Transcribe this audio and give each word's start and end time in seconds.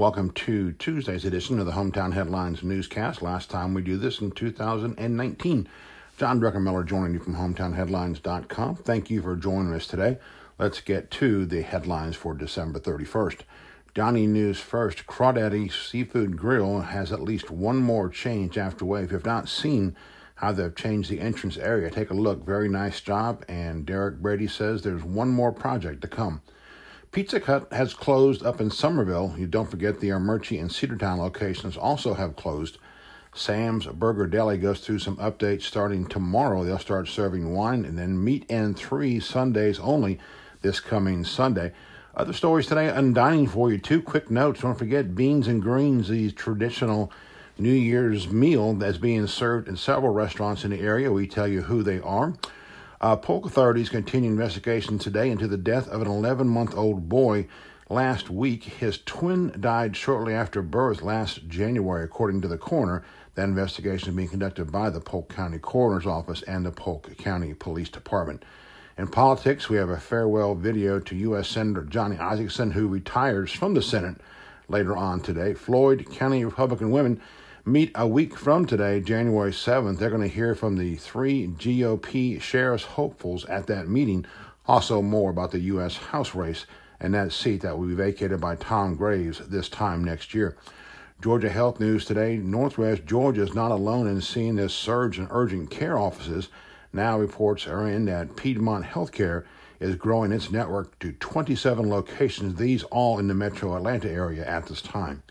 welcome 0.00 0.30
to 0.30 0.72
Tuesday's 0.72 1.26
edition 1.26 1.58
of 1.58 1.66
the 1.66 1.72
Hometown 1.72 2.14
Headlines 2.14 2.62
newscast. 2.62 3.20
Last 3.20 3.50
time 3.50 3.74
we 3.74 3.82
do 3.82 3.98
this 3.98 4.22
in 4.22 4.30
2019. 4.30 5.68
John 6.16 6.40
Druckenmiller 6.40 6.86
joining 6.86 7.12
you 7.12 7.20
from 7.20 7.34
hometownheadlines.com. 7.34 8.76
Thank 8.76 9.10
you 9.10 9.20
for 9.20 9.36
joining 9.36 9.74
us 9.74 9.86
today. 9.86 10.16
Let's 10.58 10.80
get 10.80 11.10
to 11.10 11.44
the 11.44 11.60
headlines 11.60 12.16
for 12.16 12.32
December 12.34 12.80
31st. 12.80 13.40
Donnie 13.92 14.26
News 14.26 14.58
first. 14.58 15.06
Crawdaddy 15.06 15.70
Seafood 15.70 16.34
Grill 16.34 16.80
has 16.80 17.12
at 17.12 17.20
least 17.20 17.50
one 17.50 17.76
more 17.76 18.08
change 18.08 18.56
after 18.56 18.86
wave. 18.86 19.04
If 19.04 19.12
you've 19.12 19.26
not 19.26 19.50
seen 19.50 19.94
how 20.36 20.52
they've 20.52 20.74
changed 20.74 21.10
the 21.10 21.20
entrance 21.20 21.58
area, 21.58 21.90
take 21.90 22.08
a 22.08 22.14
look. 22.14 22.42
Very 22.46 22.70
nice 22.70 23.02
job. 23.02 23.44
And 23.50 23.84
Derek 23.84 24.22
Brady 24.22 24.46
says 24.46 24.80
there's 24.80 25.04
one 25.04 25.28
more 25.28 25.52
project 25.52 26.00
to 26.00 26.08
come. 26.08 26.40
Pizza 27.12 27.40
Hut 27.40 27.66
has 27.72 27.92
closed 27.92 28.44
up 28.44 28.60
in 28.60 28.70
Summerville. 28.70 29.34
You 29.36 29.48
don't 29.48 29.68
forget 29.68 29.98
the 29.98 30.10
Armuchee 30.10 30.60
and 30.60 30.70
Cedartown 30.70 31.18
locations 31.18 31.76
also 31.76 32.14
have 32.14 32.36
closed. 32.36 32.78
Sam's 33.34 33.86
Burger 33.86 34.28
Deli 34.28 34.58
goes 34.58 34.78
through 34.78 35.00
some 35.00 35.16
updates 35.16 35.62
starting 35.62 36.06
tomorrow. 36.06 36.62
They'll 36.62 36.78
start 36.78 37.08
serving 37.08 37.52
wine 37.52 37.84
and 37.84 37.98
then 37.98 38.22
meat 38.22 38.46
and 38.48 38.76
three 38.76 39.18
Sundays 39.18 39.80
only 39.80 40.20
this 40.62 40.78
coming 40.78 41.24
Sunday. 41.24 41.72
Other 42.14 42.32
stories 42.32 42.68
today 42.68 42.88
on 42.88 43.12
dining 43.12 43.48
for 43.48 43.72
you. 43.72 43.78
Two 43.78 44.02
quick 44.02 44.30
notes. 44.30 44.60
Don't 44.60 44.78
forget 44.78 45.16
beans 45.16 45.48
and 45.48 45.60
greens, 45.60 46.10
the 46.10 46.30
traditional 46.30 47.10
New 47.58 47.72
Year's 47.72 48.28
meal 48.28 48.74
that's 48.74 48.98
being 48.98 49.26
served 49.26 49.66
in 49.66 49.76
several 49.76 50.12
restaurants 50.12 50.64
in 50.64 50.70
the 50.70 50.80
area. 50.80 51.10
We 51.10 51.26
tell 51.26 51.48
you 51.48 51.62
who 51.62 51.82
they 51.82 51.98
are. 51.98 52.34
Uh, 53.00 53.16
Polk 53.16 53.46
authorities 53.46 53.88
continue 53.88 54.30
investigation 54.30 54.98
today 54.98 55.30
into 55.30 55.48
the 55.48 55.56
death 55.56 55.88
of 55.88 56.02
an 56.02 56.06
11 56.06 56.46
month 56.46 56.76
old 56.76 57.08
boy 57.08 57.46
last 57.88 58.28
week. 58.28 58.64
His 58.64 58.98
twin 59.06 59.54
died 59.58 59.96
shortly 59.96 60.34
after 60.34 60.60
birth 60.60 61.00
last 61.00 61.48
January, 61.48 62.04
according 62.04 62.42
to 62.42 62.48
the 62.48 62.58
coroner. 62.58 63.02
That 63.36 63.44
investigation 63.44 64.10
is 64.10 64.14
being 64.14 64.28
conducted 64.28 64.70
by 64.70 64.90
the 64.90 65.00
Polk 65.00 65.34
County 65.34 65.58
Coroner's 65.58 66.06
Office 66.06 66.42
and 66.42 66.66
the 66.66 66.72
Polk 66.72 67.16
County 67.16 67.54
Police 67.54 67.88
Department. 67.88 68.44
In 68.98 69.08
politics, 69.08 69.70
we 69.70 69.78
have 69.78 69.88
a 69.88 69.98
farewell 69.98 70.54
video 70.54 71.00
to 71.00 71.16
U.S. 71.16 71.48
Senator 71.48 71.84
Johnny 71.84 72.16
Isakson, 72.16 72.72
who 72.72 72.86
retires 72.86 73.50
from 73.50 73.72
the 73.72 73.80
Senate 73.80 74.20
later 74.68 74.94
on 74.94 75.20
today. 75.20 75.54
Floyd 75.54 76.06
County 76.10 76.44
Republican 76.44 76.90
women 76.90 77.18
meet 77.64 77.90
a 77.94 78.06
week 78.06 78.36
from 78.36 78.66
today, 78.66 79.00
January 79.00 79.52
7th. 79.52 79.98
They're 79.98 80.10
going 80.10 80.22
to 80.22 80.28
hear 80.28 80.54
from 80.54 80.76
the 80.76 80.96
three 80.96 81.46
GOP 81.46 82.40
sheriff's 82.40 82.84
hopefuls 82.84 83.44
at 83.46 83.66
that 83.66 83.88
meeting. 83.88 84.24
Also, 84.66 85.02
more 85.02 85.30
about 85.30 85.50
the 85.50 85.60
U.S. 85.60 85.96
House 85.96 86.34
race 86.34 86.66
and 87.00 87.14
that 87.14 87.32
seat 87.32 87.62
that 87.62 87.78
will 87.78 87.86
be 87.86 87.94
vacated 87.94 88.40
by 88.40 88.56
Tom 88.56 88.94
Graves 88.94 89.38
this 89.48 89.68
time 89.68 90.04
next 90.04 90.34
year. 90.34 90.56
Georgia 91.20 91.50
Health 91.50 91.80
News 91.80 92.06
today 92.06 92.38
Northwest 92.38 93.04
Georgia 93.04 93.42
is 93.42 93.54
not 93.54 93.70
alone 93.70 94.06
in 94.06 94.20
seeing 94.22 94.56
this 94.56 94.72
surge 94.72 95.18
in 95.18 95.28
urgent 95.30 95.70
care 95.70 95.98
offices. 95.98 96.48
Now, 96.92 97.18
reports 97.18 97.66
are 97.66 97.86
in 97.86 98.06
that 98.06 98.36
Piedmont 98.36 98.86
Healthcare 98.86 99.44
is 99.80 99.96
growing 99.96 100.32
its 100.32 100.50
network 100.50 100.98
to 101.00 101.12
27 101.12 101.88
locations, 101.88 102.58
these 102.58 102.84
all 102.84 103.18
in 103.18 103.28
the 103.28 103.34
metro 103.34 103.76
Atlanta 103.76 104.10
area 104.10 104.44
at 104.46 104.66
this 104.66 104.82
time. 104.82 105.22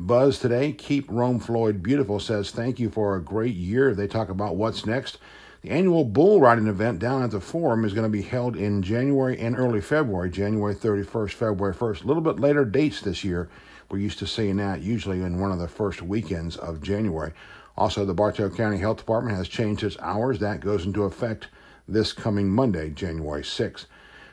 Buzz 0.00 0.38
today, 0.38 0.72
Keep 0.72 1.10
Rome 1.10 1.38
Floyd 1.38 1.82
Beautiful 1.82 2.20
says, 2.20 2.50
Thank 2.50 2.80
you 2.80 2.88
for 2.88 3.14
a 3.14 3.22
great 3.22 3.54
year. 3.54 3.94
They 3.94 4.06
talk 4.06 4.30
about 4.30 4.56
what's 4.56 4.86
next. 4.86 5.18
The 5.60 5.68
annual 5.68 6.06
bull 6.06 6.40
riding 6.40 6.68
event 6.68 7.00
down 7.00 7.22
at 7.22 7.32
the 7.32 7.40
Forum 7.40 7.84
is 7.84 7.92
going 7.92 8.10
to 8.10 8.18
be 8.18 8.22
held 8.22 8.56
in 8.56 8.80
January 8.80 9.38
and 9.38 9.58
early 9.58 9.82
February, 9.82 10.30
January 10.30 10.74
31st, 10.74 11.32
February 11.32 11.74
1st. 11.74 12.02
A 12.02 12.06
little 12.06 12.22
bit 12.22 12.40
later 12.40 12.64
dates 12.64 13.02
this 13.02 13.24
year. 13.24 13.50
We're 13.90 13.98
used 13.98 14.18
to 14.20 14.26
seeing 14.26 14.56
that 14.56 14.80
usually 14.80 15.20
in 15.20 15.38
one 15.38 15.52
of 15.52 15.58
the 15.58 15.68
first 15.68 16.00
weekends 16.00 16.56
of 16.56 16.80
January. 16.80 17.34
Also, 17.76 18.06
the 18.06 18.14
Bartow 18.14 18.48
County 18.48 18.78
Health 18.78 18.96
Department 18.96 19.36
has 19.36 19.48
changed 19.48 19.84
its 19.84 19.98
hours. 20.00 20.38
That 20.38 20.60
goes 20.60 20.86
into 20.86 21.04
effect 21.04 21.48
this 21.86 22.14
coming 22.14 22.48
Monday, 22.48 22.88
January 22.88 23.42
6th. 23.42 23.84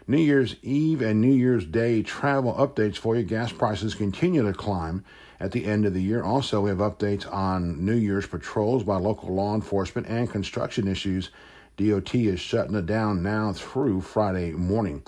New 0.07 0.15
Year's 0.15 0.55
Eve 0.61 1.01
and 1.01 1.19
New 1.19 1.33
Year's 1.33 1.65
Day 1.65 2.03
travel 2.03 2.53
updates 2.53 2.95
for 2.95 3.17
you. 3.17 3.23
Gas 3.23 3.51
prices 3.51 3.95
continue 3.95 4.43
to 4.43 4.53
climb 4.53 5.03
at 5.39 5.51
the 5.51 5.65
end 5.65 5.85
of 5.85 5.93
the 5.93 6.01
year. 6.01 6.23
Also, 6.23 6.61
we 6.61 6.69
have 6.69 6.79
updates 6.79 7.31
on 7.31 7.85
New 7.85 7.95
Year's 7.95 8.27
patrols 8.27 8.83
by 8.83 8.97
local 8.97 9.33
law 9.33 9.55
enforcement 9.55 10.07
and 10.07 10.29
construction 10.29 10.87
issues. 10.87 11.29
DOT 11.77 12.15
is 12.15 12.39
shutting 12.39 12.75
it 12.75 12.85
down 12.85 13.21
now 13.21 13.53
through 13.53 14.01
Friday 14.01 14.51
morning. 14.51 15.03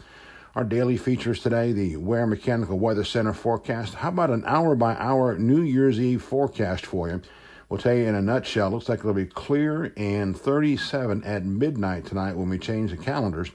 Our 0.55 0.63
daily 0.63 0.97
features 0.97 1.41
today 1.41 1.71
the 1.71 1.97
Ware 1.97 2.27
Mechanical 2.27 2.77
Weather 2.77 3.03
Center 3.03 3.33
forecast. 3.33 3.95
How 3.95 4.09
about 4.09 4.29
an 4.29 4.43
hour 4.45 4.75
by 4.75 4.95
hour 4.95 5.37
New 5.37 5.61
Year's 5.61 5.99
Eve 5.99 6.21
forecast 6.21 6.85
for 6.85 7.07
you? 7.07 7.21
We'll 7.69 7.79
tell 7.79 7.93
you 7.93 8.07
in 8.07 8.15
a 8.15 8.21
nutshell. 8.21 8.71
Looks 8.71 8.89
like 8.89 8.99
it'll 8.99 9.13
be 9.13 9.25
clear 9.25 9.93
and 9.95 10.35
37 10.35 11.23
at 11.23 11.45
midnight 11.45 12.05
tonight 12.05 12.35
when 12.35 12.49
we 12.49 12.57
change 12.57 12.91
the 12.91 12.97
calendars. 12.97 13.51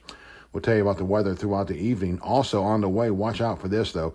We'll 0.53 0.63
tell 0.63 0.77
you 0.77 0.83
about 0.83 0.99
the 0.99 1.05
weather 1.05 1.35
throughout 1.35 1.67
the 1.67 1.77
evening. 1.77 2.21
Also 2.21 2.63
on 2.63 2.81
the 2.81 2.89
way, 2.89 3.11
watch 3.11 3.41
out 3.41 3.61
for 3.61 3.67
this 3.67 3.91
though. 3.91 4.15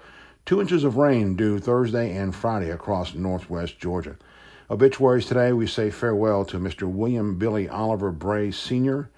Two 0.50 0.62
inches 0.62 0.84
of 0.84 0.98
rain 0.98 1.36
due 1.36 1.60
Thursday 1.60 2.16
and 2.18 2.34
Friday 2.34 2.72
across 2.72 3.14
northwest 3.14 3.78
Georgia. 3.78 4.18
Obituaries 4.68 5.28
today, 5.28 5.54
we 5.54 5.68
say 5.68 5.92
farewell 5.92 6.44
to 6.46 6.58
Mr. 6.58 6.92
William 6.92 7.38
Billy 7.38 7.70
Oliver 7.70 8.12
Bray 8.12 8.50
Sr., 8.50 9.12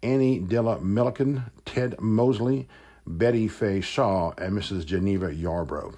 Annie 0.00 0.38
Dilla 0.38 0.80
Milliken, 0.80 1.42
Ted 1.64 2.00
Mosley, 2.00 2.68
Betty 3.04 3.48
Faye 3.48 3.80
Shaw, 3.80 4.30
and 4.38 4.56
Mrs. 4.56 4.86
Geneva 4.86 5.30
Yarbrough. 5.30 5.96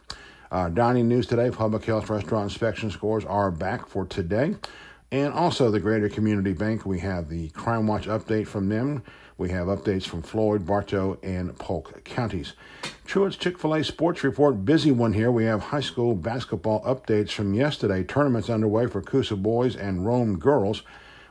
Uh, 0.51 0.71
dining 0.71 1.07
news 1.07 1.27
today, 1.27 1.51
public 1.51 1.85
health 1.85 2.09
restaurant 2.09 2.45
inspection 2.45 2.91
scores 2.91 3.27
are 3.27 3.51
back 3.51 3.87
for 3.87 4.07
today. 4.07 4.57
And 5.11 5.33
also 5.33 5.71
the 5.71 5.81
Greater 5.81 6.11
Community 6.11 6.53
Bank, 6.53 6.85
we 6.85 6.99
have 7.01 7.31
the 7.31 7.49
Crime 7.51 7.87
Watch 7.87 8.07
update 8.07 8.47
from 8.47 8.69
them. 8.69 9.03
We 9.39 9.49
have 9.51 9.69
updates 9.69 10.05
from 10.05 10.21
Floyd, 10.21 10.67
Bartow, 10.67 11.19
and 11.23 11.57
Polk 11.59 12.05
counties. 12.05 12.53
Truett's 13.07 13.37
Chick 13.37 13.59
fil 13.59 13.75
A 13.75 13.83
Sports 13.83 14.23
Report, 14.23 14.67
busy 14.67 14.93
one 14.93 15.15
here. 15.15 15.33
We 15.33 15.45
have 15.45 15.63
high 15.63 15.81
school 15.81 16.15
basketball 16.15 16.83
updates 16.83 17.31
from 17.31 17.55
yesterday. 17.55 18.05
Tournaments 18.05 18.51
underway 18.51 18.87
for 18.87 19.01
Coosa 19.01 19.37
boys 19.37 19.77
and 19.77 20.05
Rome 20.05 20.39
girls. 20.39 20.83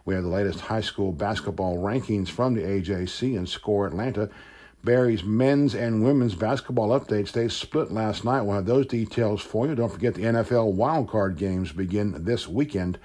We 0.05 0.15
have 0.15 0.23
the 0.23 0.29
latest 0.29 0.61
high 0.61 0.81
school 0.81 1.11
basketball 1.11 1.77
rankings 1.77 2.29
from 2.29 2.55
the 2.55 2.61
AJC 2.61 3.37
and 3.37 3.47
Score 3.47 3.85
Atlanta. 3.85 4.29
Berry's 4.83 5.23
men's 5.23 5.75
and 5.75 6.03
women's 6.03 6.33
basketball 6.33 6.97
updates. 6.99 7.31
They 7.31 7.47
split 7.47 7.91
last 7.91 8.23
night. 8.25 8.41
We'll 8.41 8.55
have 8.55 8.65
those 8.65 8.87
details 8.87 9.41
for 9.41 9.67
you. 9.67 9.75
Don't 9.75 9.91
forget 9.91 10.15
the 10.15 10.23
NFL 10.23 10.75
wildcard 10.75 11.35
games 11.37 11.73
begin 11.73 12.23
this 12.23 12.47
weekend. 12.47 12.97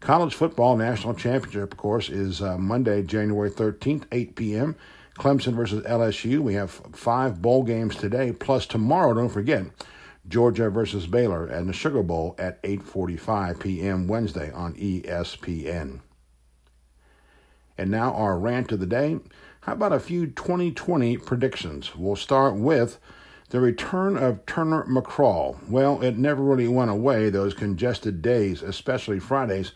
College 0.00 0.34
football 0.34 0.78
national 0.78 1.12
championship, 1.14 1.72
of 1.72 1.78
course, 1.78 2.08
is 2.08 2.40
uh, 2.40 2.56
Monday, 2.56 3.02
January 3.02 3.50
13th, 3.50 4.04
8 4.10 4.34
p.m. 4.34 4.76
Clemson 5.18 5.52
versus 5.52 5.84
LSU. 5.84 6.40
We 6.40 6.54
have 6.54 6.70
five 6.70 7.42
bowl 7.42 7.62
games 7.62 7.96
today, 7.96 8.32
plus 8.32 8.64
tomorrow, 8.64 9.12
don't 9.12 9.28
forget, 9.28 9.66
Georgia 10.26 10.70
versus 10.70 11.06
Baylor 11.06 11.46
and 11.46 11.68
the 11.68 11.74
Sugar 11.74 12.02
Bowl 12.02 12.34
at 12.38 12.62
8:45 12.62 13.60
p.m. 13.60 14.08
Wednesday 14.08 14.50
on 14.52 14.72
ESPN. 14.74 16.00
And 17.76 17.90
now 17.90 18.14
our 18.14 18.38
rant 18.38 18.72
of 18.72 18.80
the 18.80 18.86
day. 18.86 19.18
How 19.62 19.74
about 19.74 19.92
a 19.92 20.00
few 20.00 20.26
2020 20.26 21.18
predictions? 21.18 21.94
We'll 21.94 22.16
start 22.16 22.54
with 22.54 22.98
the 23.50 23.60
return 23.60 24.16
of 24.16 24.46
Turner 24.46 24.84
McCall. 24.84 25.56
Well, 25.68 26.00
it 26.02 26.16
never 26.16 26.40
really 26.40 26.68
went 26.68 26.92
away, 26.92 27.30
those 27.30 27.52
congested 27.52 28.22
days, 28.22 28.62
especially 28.62 29.18
Fridays 29.18 29.72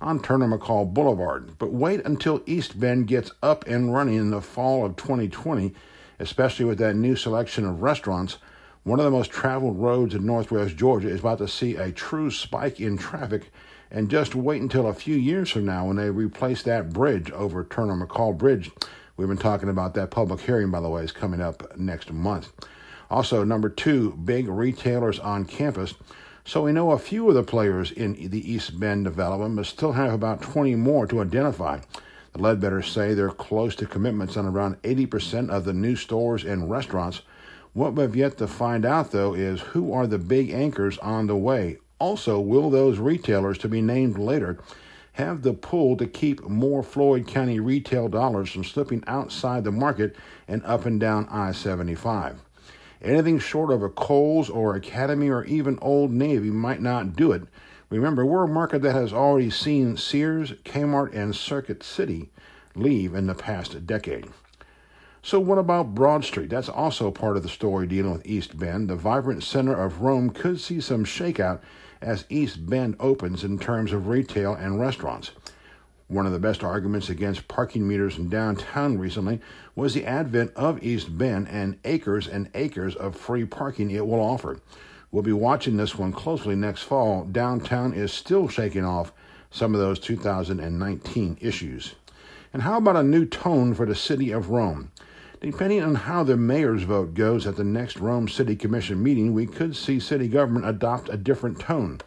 on 0.00 0.22
Turner 0.22 0.46
McCall 0.46 0.92
Boulevard. 0.94 1.58
But 1.58 1.70
wait 1.70 2.00
until 2.06 2.42
East 2.46 2.80
Bend 2.80 3.06
gets 3.06 3.30
up 3.42 3.66
and 3.66 3.92
running 3.92 4.14
in 4.14 4.30
the 4.30 4.40
fall 4.40 4.86
of 4.86 4.96
2020, 4.96 5.74
especially 6.18 6.64
with 6.64 6.78
that 6.78 6.96
new 6.96 7.16
selection 7.16 7.66
of 7.66 7.82
restaurants. 7.82 8.38
One 8.84 8.98
of 8.98 9.04
the 9.04 9.10
most 9.10 9.30
traveled 9.30 9.78
roads 9.78 10.14
in 10.14 10.24
northwest 10.24 10.76
Georgia 10.76 11.10
is 11.10 11.20
about 11.20 11.38
to 11.38 11.48
see 11.48 11.76
a 11.76 11.92
true 11.92 12.30
spike 12.30 12.80
in 12.80 12.96
traffic. 12.96 13.50
And 13.90 14.10
just 14.10 14.34
wait 14.34 14.62
until 14.62 14.86
a 14.86 14.94
few 14.94 15.16
years 15.16 15.50
from 15.50 15.66
now 15.66 15.86
when 15.86 15.96
they 15.96 16.08
replace 16.08 16.62
that 16.62 16.94
bridge 16.94 17.30
over 17.32 17.62
Turner 17.62 17.94
McCall 17.94 18.36
Bridge. 18.38 18.70
We've 19.18 19.28
been 19.28 19.36
talking 19.36 19.68
about 19.68 19.92
that 19.94 20.10
public 20.10 20.40
hearing, 20.40 20.70
by 20.70 20.80
the 20.80 20.88
way, 20.88 21.02
is 21.02 21.12
coming 21.12 21.42
up 21.42 21.76
next 21.76 22.10
month. 22.10 22.52
Also, 23.10 23.44
number 23.44 23.68
two, 23.68 24.12
big 24.24 24.48
retailers 24.48 25.18
on 25.18 25.44
campus. 25.44 25.94
So 26.44 26.62
we 26.62 26.72
know 26.72 26.92
a 26.92 26.98
few 26.98 27.28
of 27.28 27.34
the 27.34 27.42
players 27.42 27.90
in 27.90 28.30
the 28.30 28.52
East 28.52 28.78
Bend 28.80 29.04
development, 29.04 29.56
but 29.56 29.66
still 29.66 29.92
have 29.92 30.12
about 30.12 30.42
20 30.42 30.74
more 30.76 31.06
to 31.06 31.20
identify. 31.20 31.80
The 32.32 32.38
Ledbetter 32.38 32.82
say 32.82 33.14
they're 33.14 33.30
close 33.30 33.74
to 33.76 33.86
commitments 33.86 34.36
on 34.36 34.46
around 34.46 34.80
80% 34.82 35.50
of 35.50 35.64
the 35.64 35.72
new 35.72 35.96
stores 35.96 36.44
and 36.44 36.70
restaurants. 36.70 37.22
What 37.72 37.94
we've 37.94 38.16
yet 38.16 38.38
to 38.38 38.46
find 38.46 38.84
out, 38.84 39.10
though, 39.10 39.34
is 39.34 39.60
who 39.60 39.92
are 39.92 40.06
the 40.06 40.18
big 40.18 40.50
anchors 40.50 40.98
on 40.98 41.26
the 41.26 41.36
way. 41.36 41.78
Also, 41.98 42.38
will 42.40 42.70
those 42.70 42.98
retailers 42.98 43.58
to 43.58 43.68
be 43.68 43.82
named 43.82 44.18
later 44.18 44.58
have 45.12 45.42
the 45.42 45.52
pull 45.52 45.96
to 45.96 46.06
keep 46.06 46.42
more 46.44 46.82
Floyd 46.82 47.26
County 47.26 47.58
retail 47.58 48.08
dollars 48.08 48.50
from 48.50 48.64
slipping 48.64 49.02
outside 49.06 49.64
the 49.64 49.72
market 49.72 50.14
and 50.46 50.64
up 50.64 50.86
and 50.86 51.00
down 51.00 51.26
I 51.28 51.52
75? 51.52 52.40
Anything 53.02 53.38
short 53.38 53.70
of 53.70 53.82
a 53.82 53.88
Kohl's 53.88 54.50
or 54.50 54.74
Academy 54.74 55.28
or 55.28 55.44
even 55.44 55.78
Old 55.80 56.10
Navy 56.10 56.50
might 56.50 56.82
not 56.82 57.14
do 57.14 57.32
it. 57.32 57.42
Remember, 57.90 58.26
we're 58.26 58.44
a 58.44 58.48
market 58.48 58.82
that 58.82 58.94
has 58.94 59.12
already 59.12 59.50
seen 59.50 59.96
Sears, 59.96 60.52
Kmart, 60.64 61.14
and 61.14 61.34
Circuit 61.34 61.82
City 61.82 62.30
leave 62.74 63.14
in 63.14 63.26
the 63.26 63.34
past 63.34 63.86
decade. 63.86 64.26
So, 65.22 65.40
what 65.40 65.58
about 65.58 65.94
Broad 65.94 66.24
Street? 66.24 66.50
That's 66.50 66.68
also 66.68 67.10
part 67.10 67.36
of 67.36 67.42
the 67.42 67.48
story 67.48 67.86
dealing 67.86 68.12
with 68.12 68.26
East 68.26 68.58
Bend. 68.58 68.88
The 68.88 68.96
vibrant 68.96 69.42
center 69.42 69.74
of 69.74 70.00
Rome 70.00 70.30
could 70.30 70.60
see 70.60 70.80
some 70.80 71.04
shakeout 71.04 71.60
as 72.00 72.24
East 72.28 72.68
Bend 72.68 72.96
opens 73.00 73.42
in 73.42 73.58
terms 73.58 73.92
of 73.92 74.08
retail 74.08 74.54
and 74.54 74.80
restaurants. 74.80 75.32
One 76.08 76.24
of 76.24 76.32
the 76.32 76.38
best 76.38 76.64
arguments 76.64 77.10
against 77.10 77.48
parking 77.48 77.86
meters 77.86 78.16
in 78.16 78.30
downtown 78.30 78.96
recently 78.96 79.40
was 79.74 79.92
the 79.92 80.06
advent 80.06 80.52
of 80.56 80.82
East 80.82 81.18
Bend 81.18 81.48
and 81.50 81.78
acres 81.84 82.26
and 82.26 82.48
acres 82.54 82.96
of 82.96 83.14
free 83.14 83.44
parking 83.44 83.90
it 83.90 84.06
will 84.06 84.18
offer. 84.18 84.58
We'll 85.10 85.22
be 85.22 85.34
watching 85.34 85.76
this 85.76 85.96
one 85.96 86.12
closely 86.12 86.56
next 86.56 86.84
fall. 86.84 87.24
Downtown 87.24 87.92
is 87.92 88.10
still 88.10 88.48
shaking 88.48 88.86
off 88.86 89.12
some 89.50 89.74
of 89.74 89.80
those 89.80 89.98
2019 89.98 91.36
issues. 91.42 91.94
And 92.54 92.62
how 92.62 92.78
about 92.78 92.96
a 92.96 93.02
new 93.02 93.26
tone 93.26 93.74
for 93.74 93.84
the 93.84 93.94
city 93.94 94.30
of 94.30 94.48
Rome? 94.48 94.90
Depending 95.42 95.82
on 95.82 95.94
how 95.94 96.24
the 96.24 96.38
mayor's 96.38 96.84
vote 96.84 97.12
goes 97.12 97.46
at 97.46 97.56
the 97.56 97.64
next 97.64 97.98
Rome 97.98 98.28
City 98.28 98.56
Commission 98.56 99.02
meeting, 99.02 99.34
we 99.34 99.44
could 99.46 99.76
see 99.76 100.00
city 100.00 100.26
government 100.26 100.66
adopt 100.66 101.10
a 101.10 101.18
different 101.18 101.60
tone. 101.60 102.00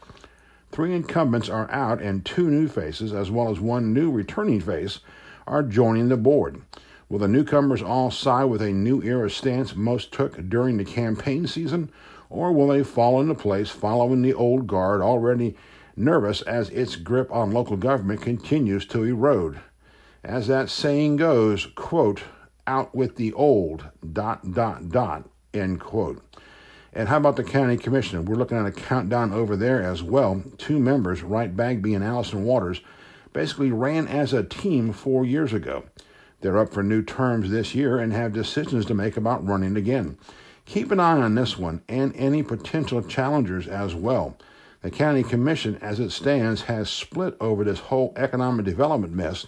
Three 0.72 0.96
incumbents 0.96 1.50
are 1.50 1.70
out, 1.70 2.02
and 2.02 2.24
two 2.24 2.50
new 2.50 2.70
faces, 2.70 3.12
as 3.14 3.30
well 3.30 3.52
as 3.52 3.60
one 3.60 3.94
new 3.94 4.10
returning 4.10 4.62
face, 4.62 5.00
are 5.46 5.64
joining 5.64 6.08
the 6.08 6.16
board. 6.16 6.62
Will 7.10 7.20
the 7.20 7.28
newcomers 7.28 7.82
all 7.82 8.10
side 8.10 8.46
with 8.46 8.62
a 8.62 8.72
new 8.72 9.04
era 9.04 9.30
stance 9.30 9.76
most 9.76 10.14
took 10.14 10.48
during 10.48 10.78
the 10.78 10.86
campaign 10.86 11.46
season, 11.46 11.92
or 12.30 12.54
will 12.54 12.68
they 12.68 12.84
fall 12.84 13.20
into 13.20 13.36
place 13.36 13.70
following 13.70 14.22
the 14.22 14.34
old 14.34 14.66
guard 14.66 15.02
already 15.02 15.58
nervous 15.98 16.42
as 16.44 16.70
its 16.70 16.96
grip 16.96 17.30
on 17.34 17.52
local 17.52 17.76
government 17.76 18.22
continues 18.22 18.86
to 18.86 19.04
erode? 19.04 19.60
As 20.24 20.48
that 20.48 20.70
saying 20.70 21.18
goes, 21.18 21.66
quote, 21.76 22.24
out 22.66 22.96
with 22.96 23.18
the 23.18 23.34
old, 23.34 23.90
dot, 24.14 24.54
dot, 24.54 24.90
dot, 24.90 25.28
end 25.54 25.82
quote. 25.82 26.22
And 26.94 27.08
how 27.08 27.18
about 27.18 27.38
the 27.38 27.44
county 27.44 27.78
commissioner? 27.78 28.22
We're 28.22 28.36
looking 28.36 28.58
at 28.58 28.66
a 28.66 28.72
countdown 28.72 29.32
over 29.32 29.56
there 29.56 29.82
as 29.82 30.04
well. 30.04 30.44
Two 30.58 30.78
members, 30.78 31.24
Wright 31.24 31.56
Bagby 31.56 31.94
and 31.94 32.04
Allison 32.04 32.44
Waters, 32.44 32.82
basically 33.32 33.72
ran 33.72 34.08
as 34.08 34.34
a 34.34 34.44
team 34.44 34.92
four 34.92 35.26
years 35.26 35.54
ago. 35.54 35.86
They're 36.42 36.58
up 36.58 36.74
for 36.74 36.84
new 36.84 37.02
terms 37.02 37.50
this 37.50 37.74
year 37.74 38.00
and 38.00 38.12
have 38.12 38.34
decisions 38.34 38.86
to 38.88 38.94
make 38.94 39.16
about 39.16 39.46
running 39.46 39.78
again. 39.78 40.18
Keep 40.66 40.92
an 40.92 41.00
eye 41.00 41.22
on 41.22 41.36
this 41.36 41.58
one 41.58 41.82
and 41.88 42.16
any 42.16 42.44
potential 42.44 43.02
challengers 43.02 43.68
as 43.68 43.96
well. 43.96 44.38
The 44.82 44.92
county 44.92 45.24
commission, 45.24 45.78
as 45.78 46.00
it 46.00 46.10
stands, 46.10 46.64
has 46.64 46.90
split 46.90 47.38
over 47.40 47.64
this 47.64 47.80
whole 47.80 48.14
economic 48.16 48.66
development 48.66 49.14
mess. 49.14 49.46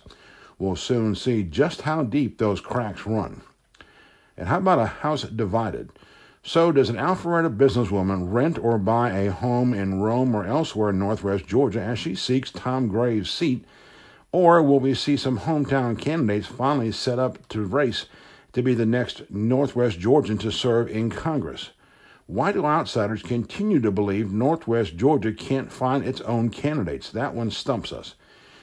We'll 0.60 0.76
soon 0.76 1.16
see 1.16 1.44
just 1.44 1.82
how 1.82 2.04
deep 2.04 2.38
those 2.38 2.62
cracks 2.62 3.06
run. 3.06 3.42
And 4.38 4.48
how 4.48 4.60
about 4.60 4.80
a 4.80 4.86
house 4.86 5.24
divided? 5.24 5.90
So, 6.46 6.74
does 6.74 6.90
an 6.90 6.98
Alpharetta 6.98 7.56
businesswoman 7.56 8.34
rent 8.34 8.60
or 8.60 8.78
buy 8.78 9.12
a 9.12 9.32
home 9.32 9.74
in 9.74 10.02
Rome 10.02 10.36
or 10.36 10.44
elsewhere 10.46 10.90
in 10.90 11.00
northwest 11.00 11.48
Georgia 11.48 11.80
as 11.80 11.98
she 11.98 12.16
seeks 12.16 12.52
Tom 12.52 12.90
Graves' 12.90 13.32
seat? 13.32 13.64
Or 14.34 14.62
will 14.62 14.82
we 14.82 14.94
see 14.94 15.16
some 15.16 15.40
hometown 15.40 15.98
candidates 15.98 16.48
finally 16.48 16.92
set 16.92 17.18
up 17.18 17.48
to 17.48 17.64
race 17.64 18.08
to 18.52 18.62
be 18.62 18.74
the 18.74 18.86
next 18.86 19.32
Northwest 19.32 20.00
Georgian 20.00 20.38
to 20.40 20.52
serve 20.52 20.90
in 20.90 21.10
Congress? 21.10 21.70
Why 22.28 22.52
do 22.52 22.66
outsiders 22.66 23.24
continue 23.24 23.80
to 23.80 23.90
believe 23.90 24.34
Northwest 24.34 24.98
Georgia 24.98 25.32
can't 25.32 25.72
find 25.72 26.04
its 26.04 26.20
own 26.22 26.50
candidates? 26.50 27.10
That 27.10 27.34
one 27.34 27.52
stumps 27.52 27.94
us. 27.94 28.16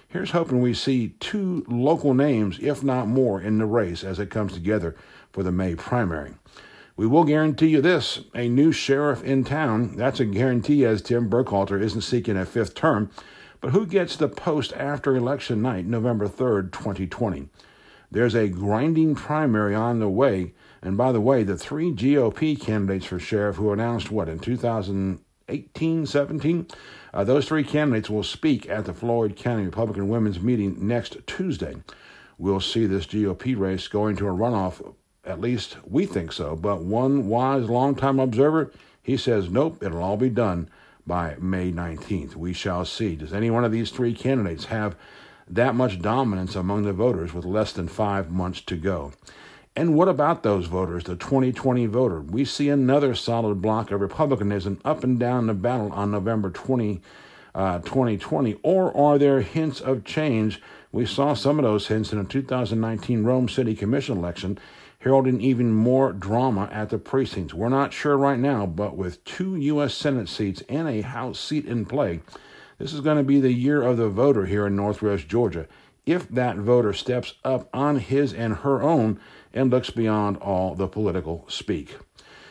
Here's 0.06 0.32
hoping 0.32 0.60
we 0.60 0.74
see 0.74 1.14
two 1.18 1.64
local 1.66 2.12
names, 2.12 2.58
if 2.60 2.84
not 2.84 3.08
more, 3.08 3.40
in 3.40 3.56
the 3.56 3.64
race 3.64 4.04
as 4.04 4.18
it 4.18 4.28
comes 4.28 4.52
together 4.52 4.96
for 5.32 5.42
the 5.42 5.52
May 5.52 5.76
primary. 5.76 6.34
We 7.00 7.06
will 7.06 7.24
guarantee 7.24 7.68
you 7.68 7.80
this 7.80 8.20
a 8.34 8.46
new 8.46 8.72
sheriff 8.72 9.24
in 9.24 9.42
town. 9.42 9.96
That's 9.96 10.20
a 10.20 10.26
guarantee, 10.26 10.84
as 10.84 11.00
Tim 11.00 11.30
Burkhalter 11.30 11.80
isn't 11.80 12.02
seeking 12.02 12.36
a 12.36 12.44
fifth 12.44 12.74
term. 12.74 13.10
But 13.62 13.70
who 13.70 13.86
gets 13.86 14.16
the 14.16 14.28
post 14.28 14.74
after 14.74 15.16
election 15.16 15.62
night, 15.62 15.86
November 15.86 16.28
3rd, 16.28 16.72
2020? 16.72 17.48
There's 18.10 18.34
a 18.34 18.48
grinding 18.48 19.14
primary 19.14 19.74
on 19.74 19.98
the 19.98 20.10
way. 20.10 20.52
And 20.82 20.98
by 20.98 21.10
the 21.10 21.22
way, 21.22 21.42
the 21.42 21.56
three 21.56 21.90
GOP 21.90 22.60
candidates 22.60 23.06
for 23.06 23.18
sheriff 23.18 23.56
who 23.56 23.72
announced 23.72 24.10
what 24.10 24.28
in 24.28 24.38
2018 24.38 26.04
17, 26.04 26.66
uh, 27.14 27.24
those 27.24 27.48
three 27.48 27.64
candidates 27.64 28.10
will 28.10 28.22
speak 28.22 28.68
at 28.68 28.84
the 28.84 28.92
Floyd 28.92 29.36
County 29.36 29.64
Republican 29.64 30.10
Women's 30.10 30.40
Meeting 30.40 30.86
next 30.86 31.16
Tuesday. 31.26 31.76
We'll 32.36 32.60
see 32.60 32.84
this 32.84 33.06
GOP 33.06 33.58
race 33.58 33.88
going 33.88 34.16
to 34.16 34.28
a 34.28 34.32
runoff 34.32 34.94
at 35.24 35.40
least 35.40 35.76
we 35.84 36.06
think 36.06 36.32
so. 36.32 36.56
But 36.56 36.82
one 36.82 37.28
wise, 37.28 37.68
long-time 37.68 38.18
observer, 38.18 38.72
he 39.02 39.16
says, 39.16 39.50
nope, 39.50 39.82
it'll 39.82 40.02
all 40.02 40.16
be 40.16 40.30
done 40.30 40.68
by 41.06 41.36
May 41.40 41.72
19th. 41.72 42.36
We 42.36 42.52
shall 42.52 42.84
see. 42.84 43.16
Does 43.16 43.32
any 43.32 43.50
one 43.50 43.64
of 43.64 43.72
these 43.72 43.90
three 43.90 44.14
candidates 44.14 44.66
have 44.66 44.96
that 45.48 45.74
much 45.74 46.00
dominance 46.00 46.54
among 46.54 46.84
the 46.84 46.92
voters 46.92 47.32
with 47.32 47.44
less 47.44 47.72
than 47.72 47.88
five 47.88 48.30
months 48.30 48.60
to 48.62 48.76
go? 48.76 49.12
And 49.76 49.94
what 49.94 50.08
about 50.08 50.42
those 50.42 50.66
voters, 50.66 51.04
the 51.04 51.16
2020 51.16 51.86
voter? 51.86 52.20
We 52.20 52.44
see 52.44 52.68
another 52.68 53.14
solid 53.14 53.62
block 53.62 53.90
of 53.90 54.00
Republicanism 54.00 54.80
up 54.84 55.04
and 55.04 55.18
down 55.18 55.46
the 55.46 55.54
battle 55.54 55.92
on 55.92 56.10
November 56.10 56.50
20, 56.50 57.00
uh, 57.54 57.78
2020. 57.80 58.58
Or 58.62 58.96
are 58.96 59.16
there 59.16 59.40
hints 59.40 59.80
of 59.80 60.04
change? 60.04 60.60
We 60.92 61.06
saw 61.06 61.34
some 61.34 61.58
of 61.58 61.64
those 61.64 61.86
hints 61.86 62.12
in 62.12 62.18
the 62.18 62.24
2019 62.24 63.22
Rome 63.22 63.48
City 63.48 63.76
Commission 63.76 64.18
election 64.18 64.58
heralding 65.00 65.40
even 65.40 65.72
more 65.72 66.12
drama 66.12 66.68
at 66.70 66.90
the 66.90 66.98
precincts. 66.98 67.54
We're 67.54 67.70
not 67.70 67.92
sure 67.92 68.16
right 68.16 68.38
now, 68.38 68.66
but 68.66 68.96
with 68.96 69.24
two 69.24 69.56
U.S. 69.56 69.94
Senate 69.94 70.28
seats 70.28 70.62
and 70.68 70.88
a 70.88 71.00
House 71.00 71.40
seat 71.40 71.64
in 71.64 71.86
play, 71.86 72.20
this 72.78 72.92
is 72.92 73.00
going 73.00 73.16
to 73.16 73.22
be 73.22 73.40
the 73.40 73.52
year 73.52 73.82
of 73.82 73.96
the 73.96 74.08
voter 74.08 74.46
here 74.46 74.66
in 74.66 74.76
Northwest 74.76 75.26
Georgia. 75.26 75.66
If 76.04 76.28
that 76.28 76.56
voter 76.56 76.92
steps 76.92 77.34
up 77.44 77.68
on 77.72 77.96
his 77.96 78.32
and 78.32 78.56
her 78.56 78.82
own 78.82 79.18
and 79.52 79.70
looks 79.70 79.90
beyond 79.90 80.36
all 80.36 80.74
the 80.74 80.88
political 80.88 81.44
speak. 81.48 81.96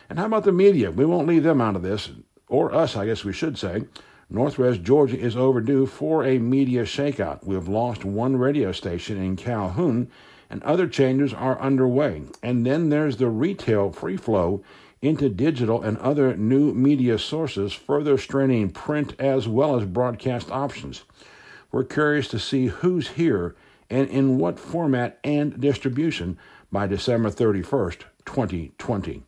And 0.09 0.17
how 0.17 0.25
about 0.25 0.43
the 0.43 0.51
media? 0.51 0.91
We 0.91 1.05
won't 1.05 1.27
leave 1.27 1.43
them 1.43 1.61
out 1.61 1.75
of 1.75 1.83
this, 1.83 2.09
or 2.47 2.73
us, 2.73 2.95
I 2.95 3.05
guess 3.05 3.23
we 3.23 3.33
should 3.33 3.57
say. 3.59 3.83
Northwest 4.27 4.81
Georgia 4.81 5.19
is 5.19 5.35
overdue 5.35 5.85
for 5.85 6.23
a 6.23 6.39
media 6.39 6.83
shakeout. 6.83 7.43
We've 7.43 7.67
lost 7.67 8.05
one 8.05 8.37
radio 8.37 8.71
station 8.71 9.21
in 9.21 9.35
Calhoun 9.35 10.09
and 10.49 10.63
other 10.63 10.87
changes 10.87 11.33
are 11.33 11.59
underway. 11.59 12.23
And 12.41 12.65
then 12.65 12.89
there's 12.89 13.17
the 13.17 13.29
retail 13.29 13.91
free 13.91 14.17
flow 14.17 14.63
into 15.01 15.29
digital 15.29 15.81
and 15.81 15.97
other 15.99 16.35
new 16.35 16.73
media 16.73 17.17
sources, 17.17 17.71
further 17.73 18.17
straining 18.17 18.69
print 18.69 19.13
as 19.19 19.47
well 19.47 19.79
as 19.79 19.85
broadcast 19.85 20.51
options. 20.51 21.03
We're 21.71 21.83
curious 21.83 22.27
to 22.29 22.39
see 22.39 22.67
who's 22.67 23.09
here 23.09 23.55
and 23.89 24.09
in 24.09 24.37
what 24.37 24.59
format 24.59 25.19
and 25.23 25.59
distribution 25.59 26.37
by 26.71 26.87
December 26.87 27.29
31st, 27.29 28.03
2020. 28.25 29.23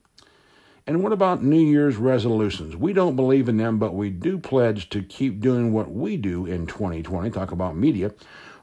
And 0.87 1.03
what 1.03 1.13
about 1.13 1.43
New 1.43 1.59
Year's 1.59 1.97
resolutions? 1.97 2.75
We 2.75 2.91
don't 2.91 3.15
believe 3.15 3.47
in 3.47 3.57
them, 3.57 3.77
but 3.77 3.93
we 3.93 4.09
do 4.09 4.37
pledge 4.37 4.89
to 4.89 5.03
keep 5.03 5.39
doing 5.39 5.71
what 5.71 5.91
we 5.91 6.17
do 6.17 6.45
in 6.45 6.65
2020. 6.65 7.29
Talk 7.29 7.51
about 7.51 7.75
media 7.75 8.11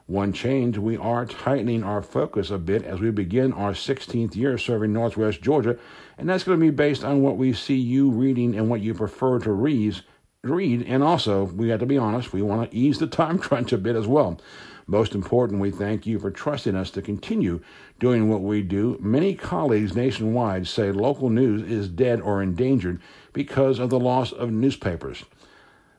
one 0.09 0.33
change, 0.33 0.75
we 0.75 0.97
are 0.97 1.23
tightening 1.23 1.83
our 1.83 2.01
focus 2.01 2.49
a 2.49 2.57
bit 2.57 2.83
as 2.83 2.99
we 2.99 3.11
begin 3.11 3.53
our 3.53 3.73
16th 3.73 4.35
year 4.35 4.57
serving 4.57 4.91
Northwest 4.91 5.39
Georgia, 5.39 5.77
and 6.17 6.27
that's 6.27 6.43
going 6.43 6.59
to 6.59 6.65
be 6.65 6.71
based 6.71 7.03
on 7.03 7.21
what 7.21 7.37
we 7.37 7.53
see 7.53 7.75
you 7.75 8.09
reading 8.09 8.57
and 8.57 8.71
what 8.71 8.81
you 8.81 8.95
prefer 8.95 9.37
to 9.37 9.51
read. 9.51 10.01
Read, 10.41 10.83
and 10.87 11.03
also, 11.03 11.43
we 11.43 11.69
have 11.69 11.81
to 11.81 11.85
be 11.85 11.97
honest, 11.97 12.33
we 12.33 12.41
want 12.41 12.71
to 12.71 12.75
ease 12.75 12.97
the 12.97 13.05
time 13.05 13.37
crunch 13.39 13.71
a 13.71 13.77
bit 13.77 13.95
as 13.95 14.07
well. 14.07 14.41
Most 14.87 15.13
important, 15.13 15.61
we 15.61 15.69
thank 15.69 16.07
you 16.07 16.17
for 16.17 16.31
trusting 16.31 16.75
us 16.75 16.89
to 16.91 17.03
continue 17.03 17.61
doing 17.99 18.29
what 18.29 18.41
we 18.41 18.63
do. 18.63 18.97
Many 18.99 19.35
colleagues 19.35 19.95
nationwide 19.95 20.67
say 20.67 20.91
local 20.91 21.29
news 21.29 21.61
is 21.61 21.87
dead 21.87 22.19
or 22.19 22.41
endangered 22.41 22.99
because 23.31 23.77
of 23.77 23.91
the 23.91 23.99
loss 23.99 24.31
of 24.31 24.49
newspapers. 24.49 25.23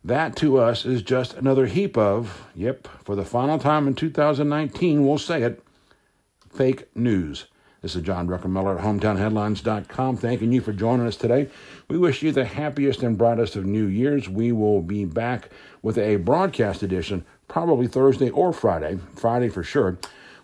That 0.02 0.34
to 0.36 0.56
us 0.56 0.86
is 0.86 1.02
just 1.02 1.34
another 1.34 1.66
heap 1.66 1.98
of, 1.98 2.46
yep, 2.54 2.88
for 3.04 3.14
the 3.14 3.24
final 3.24 3.58
time 3.58 3.86
in 3.86 3.94
2019, 3.94 5.06
we'll 5.06 5.18
say 5.18 5.42
it, 5.42 5.62
fake 6.50 6.88
news. 6.96 7.48
This 7.82 7.94
is 7.94 8.02
John 8.02 8.26
Druckenmiller 8.26 8.78
at 8.78 8.84
hometownheadlines.com, 8.84 10.16
thanking 10.16 10.52
you 10.52 10.62
for 10.62 10.72
joining 10.72 11.06
us 11.06 11.16
today. 11.16 11.50
We 11.88 11.98
wish 11.98 12.22
you 12.22 12.32
the 12.32 12.46
happiest 12.46 13.02
and 13.02 13.18
brightest 13.18 13.56
of 13.56 13.66
New 13.66 13.86
Year's. 13.86 14.26
We 14.26 14.52
will 14.52 14.80
be 14.80 15.04
back 15.04 15.50
with 15.82 15.98
a 15.98 16.16
broadcast 16.16 16.82
edition, 16.82 17.26
probably 17.46 17.86
Thursday 17.86 18.30
or 18.30 18.54
Friday, 18.54 18.98
Friday 19.16 19.50
for 19.50 19.62
sure. 19.62 19.98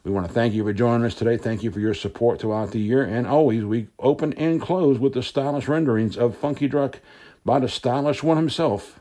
We 0.04 0.10
want 0.10 0.26
to 0.26 0.32
thank 0.32 0.52
you 0.52 0.64
for 0.64 0.74
joining 0.74 1.06
us 1.06 1.14
today. 1.14 1.38
Thank 1.38 1.62
you 1.62 1.70
for 1.70 1.80
your 1.80 1.94
support 1.94 2.40
throughout 2.40 2.72
the 2.72 2.78
year. 2.78 3.02
And 3.02 3.26
always, 3.26 3.64
we 3.64 3.88
open 3.98 4.34
and 4.34 4.60
close 4.60 4.98
with 4.98 5.14
the 5.14 5.22
stylish 5.22 5.66
renderings 5.66 6.18
of 6.18 6.36
Funky 6.36 6.68
Druck 6.68 6.96
by 7.44 7.58
the 7.58 7.68
stylish 7.68 8.22
one 8.22 8.36
himself. 8.36 9.00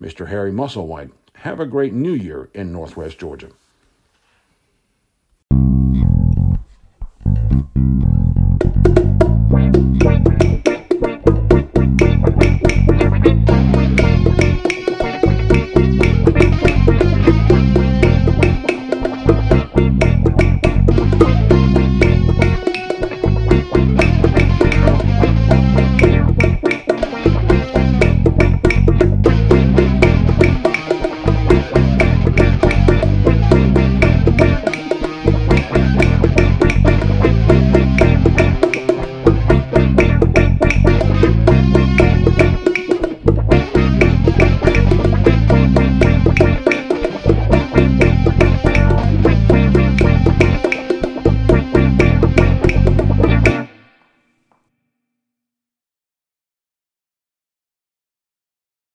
Mr. 0.00 0.28
Harry 0.28 0.52
Musselwhite, 0.52 1.10
have 1.36 1.58
a 1.58 1.66
great 1.66 1.92
new 1.92 2.12
year 2.12 2.50
in 2.52 2.72
Northwest 2.72 3.18
Georgia. 3.18 3.48